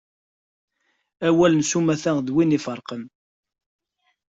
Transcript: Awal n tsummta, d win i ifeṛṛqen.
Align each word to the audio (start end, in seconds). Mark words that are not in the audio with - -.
Awal 1.27 1.53
n 1.57 1.61
tsummta, 1.63 2.13
d 2.25 2.27
win 2.33 2.55
i 2.55 2.57
ifeṛṛqen. 2.57 3.03